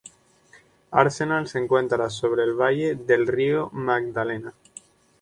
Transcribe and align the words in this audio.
Arenal 0.89 1.47
se 1.47 1.59
encuentra 1.59 2.09
sobre 2.09 2.43
el 2.43 2.59
valle 2.59 2.95
del 2.95 3.27
Río 3.27 3.69
Magdalena. 3.71 4.51